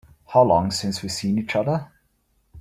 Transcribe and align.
How 0.29 0.41
long 0.41 0.71
since 0.71 1.03
we've 1.03 1.11
seen 1.11 1.37
each 1.37 1.55
other? 1.55 1.91